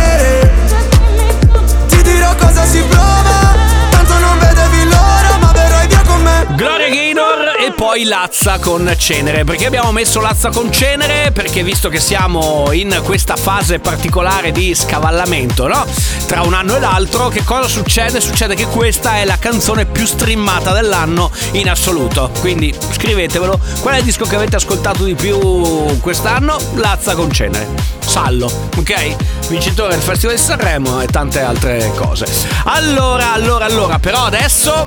poi 7.93 8.05
Lazza 8.05 8.57
con 8.57 8.91
Cenere. 8.97 9.43
Perché 9.43 9.67
abbiamo 9.67 9.91
messo 9.91 10.19
Lazza 10.19 10.49
con 10.49 10.71
Cenere? 10.71 11.31
Perché 11.31 11.61
visto 11.61 11.89
che 11.89 11.99
siamo 11.99 12.71
in 12.71 13.01
questa 13.03 13.35
fase 13.35 13.77
particolare 13.77 14.51
di 14.51 14.73
scavallamento, 14.73 15.67
no? 15.67 15.85
Tra 16.25 16.41
un 16.41 16.55
anno 16.55 16.75
e 16.75 16.79
l'altro, 16.79 17.27
che 17.27 17.43
cosa 17.43 17.67
succede? 17.67 18.19
Succede 18.19 18.55
che 18.55 18.65
questa 18.65 19.17
è 19.17 19.25
la 19.25 19.37
canzone 19.37 19.85
più 19.85 20.07
streamata 20.07 20.71
dell'anno 20.71 21.29
in 21.51 21.69
assoluto. 21.69 22.31
Quindi 22.39 22.73
scrivetevelo. 22.93 23.59
Qual 23.81 23.93
è 23.93 23.99
il 23.99 24.03
disco 24.03 24.25
che 24.25 24.37
avete 24.37 24.55
ascoltato 24.55 25.03
di 25.03 25.13
più 25.13 25.99
quest'anno? 25.99 26.57
Lazza 26.73 27.13
con 27.13 27.31
Cenere. 27.31 27.67
Sallo, 27.99 28.69
ok? 28.75 29.15
Vincitore 29.49 29.93
del 29.93 30.01
Festival 30.01 30.35
di 30.35 30.41
Sanremo 30.41 30.99
e 30.99 31.05
tante 31.05 31.41
altre 31.41 31.91
cose. 31.95 32.25
Allora, 32.63 33.33
allora, 33.33 33.65
allora, 33.65 33.99
però 33.99 34.25
adesso. 34.25 34.83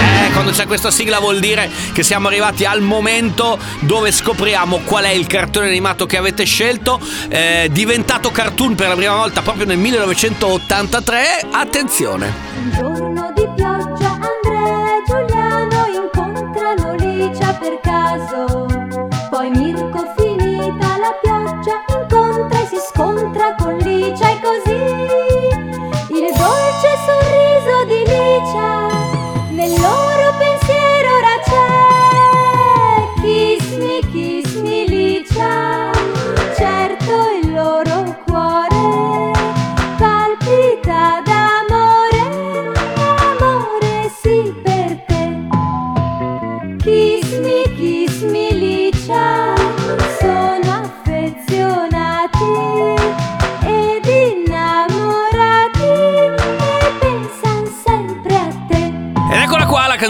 Eh, 0.00 0.30
quando 0.32 0.50
c'è 0.52 0.66
questa 0.66 0.90
sigla 0.90 1.18
vuol 1.18 1.40
dire 1.40 1.70
che 1.92 2.02
siamo 2.02 2.28
arrivati 2.28 2.64
al 2.64 2.80
momento 2.80 3.58
dove 3.80 4.12
scopriamo 4.12 4.80
qual 4.84 5.04
è 5.04 5.10
il 5.10 5.26
cartone 5.26 5.66
animato 5.68 6.06
che 6.06 6.16
avete 6.16 6.44
scelto. 6.44 7.00
Eh, 7.28 7.68
diventato 7.70 8.30
cartoon 8.30 8.74
per 8.74 8.88
la 8.88 8.94
prima 8.94 9.16
volta 9.16 9.42
proprio 9.42 9.66
nel 9.66 9.78
1983. 9.78 11.46
Attenzione. 11.50 13.09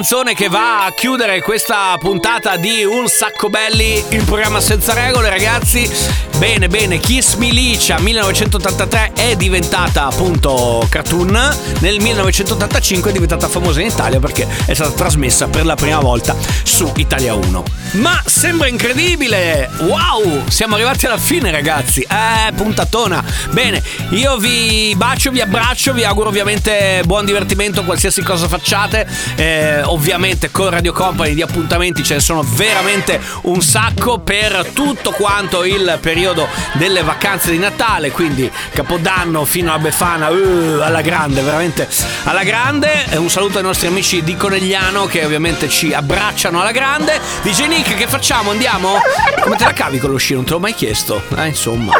Canzone 0.00 0.32
che 0.32 0.48
va 0.48 0.86
a 0.86 0.92
chiudere 0.92 1.42
questa 1.42 1.94
puntata 1.98 2.56
di 2.56 2.84
Un 2.84 3.06
sacco 3.06 3.50
belli, 3.50 4.02
il 4.08 4.24
programma 4.24 4.58
senza 4.58 4.94
regole, 4.94 5.28
ragazzi. 5.28 6.29
Bene, 6.40 6.68
bene, 6.68 6.98
Kiss 6.98 7.34
Milicia 7.34 7.98
1983 7.98 9.12
è 9.12 9.36
diventata 9.36 10.06
appunto 10.06 10.86
cartoon. 10.88 11.32
Nel 11.80 12.00
1985 12.00 13.10
è 13.10 13.12
diventata 13.12 13.46
famosa 13.46 13.82
in 13.82 13.88
Italia 13.88 14.18
perché 14.20 14.48
è 14.64 14.72
stata 14.72 14.90
trasmessa 14.92 15.48
per 15.48 15.66
la 15.66 15.74
prima 15.74 15.98
volta 15.98 16.34
su 16.62 16.90
Italia 16.96 17.34
1. 17.34 17.62
Ma 17.92 18.22
sembra 18.24 18.68
incredibile! 18.68 19.68
Wow! 19.80 20.48
Siamo 20.48 20.76
arrivati 20.76 21.04
alla 21.04 21.18
fine, 21.18 21.50
ragazzi. 21.50 22.00
Eh, 22.00 22.52
puntatona. 22.54 23.22
Bene, 23.50 23.82
io 24.10 24.38
vi 24.38 24.94
bacio, 24.96 25.30
vi 25.30 25.42
abbraccio, 25.42 25.92
vi 25.92 26.04
auguro 26.04 26.30
ovviamente 26.30 27.02
buon 27.04 27.26
divertimento 27.26 27.84
qualsiasi 27.84 28.22
cosa 28.22 28.48
facciate. 28.48 29.06
Eh, 29.36 29.82
ovviamente 29.82 30.50
con 30.50 30.70
Radio 30.70 30.94
Company 30.94 31.34
di 31.34 31.42
appuntamenti 31.42 32.02
ce 32.02 32.14
ne 32.14 32.20
sono 32.20 32.42
veramente 32.42 33.20
un 33.42 33.60
sacco 33.60 34.20
per 34.20 34.70
tutto 34.72 35.10
quanto 35.10 35.64
il 35.64 35.98
periodo 36.00 36.28
delle 36.74 37.02
vacanze 37.02 37.50
di 37.50 37.58
Natale, 37.58 38.10
quindi 38.10 38.50
Capodanno 38.72 39.44
fino 39.44 39.72
a 39.72 39.78
Befana, 39.78 40.28
uh, 40.30 40.80
alla 40.80 41.00
grande, 41.00 41.40
veramente 41.42 41.88
alla 42.24 42.42
grande. 42.42 43.06
Un 43.14 43.30
saluto 43.30 43.58
ai 43.58 43.64
nostri 43.64 43.86
amici 43.86 44.22
di 44.22 44.36
Conegliano 44.36 45.06
che 45.06 45.24
ovviamente 45.24 45.68
ci 45.68 45.92
abbracciano 45.92 46.60
alla 46.60 46.72
grande. 46.72 47.20
DJ 47.42 47.66
Nick, 47.66 47.94
che 47.96 48.06
facciamo? 48.06 48.50
Andiamo? 48.50 49.00
Come 49.42 49.56
te 49.56 49.64
la 49.64 49.72
cavi 49.72 49.98
con 49.98 50.10
lo 50.10 50.16
sci? 50.16 50.34
Non 50.34 50.44
te 50.44 50.52
l'ho 50.52 50.60
mai 50.60 50.74
chiesto. 50.74 51.22
Eh, 51.36 51.48
insomma, 51.48 51.92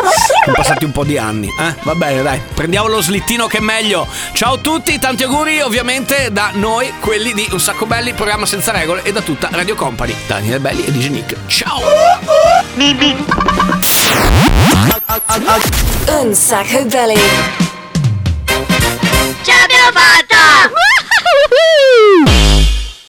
sono 0.45 0.57
passati 0.57 0.85
un 0.85 0.93
po' 0.93 1.05
di 1.05 1.19
anni. 1.19 1.49
Eh, 1.49 1.75
va 1.83 1.95
bene, 1.95 2.23
dai, 2.23 2.41
prendiamo 2.55 2.89
lo 2.89 3.01
slittino 3.01 3.47
che 3.47 3.59
è 3.59 3.61
meglio. 3.61 4.07
Ciao 4.33 4.55
a 4.55 4.59
tutti, 4.59 4.99
tanti 4.99 5.25
auguri 5.25 5.61
ovviamente 5.61 6.31
da 6.33 6.51
noi, 6.55 6.93
quelli 7.01 7.33
di 7.33 7.47
Un 7.51 7.61
Sacco 7.61 7.87
Belli, 7.87 8.13
programma 8.13 8.47
senza 8.47 8.73
regole 8.73 9.03
e 9.03 9.13
da 9.13 9.21
tutta 9.21 9.49
Radio 9.53 9.75
Company. 9.75 10.15
Daniele 10.27 10.61
Belli 10.61 10.85
e 10.85 10.93
DJ 10.93 11.09
Nick. 11.09 11.37
Ciao! 11.47 11.81
Un 16.07 16.35
sacco 16.35 16.85
belli. 16.85 17.21
Ce 19.43 19.53
l'abbiamo 19.53 19.91
fatta! 19.93 20.71